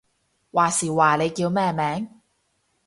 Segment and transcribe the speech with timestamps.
[0.03, 0.05] 話時
[0.91, 2.21] 話，你叫咩名？